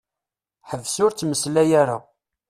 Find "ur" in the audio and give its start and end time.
1.05-1.11